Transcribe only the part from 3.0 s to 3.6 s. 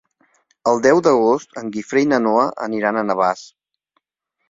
a Navàs.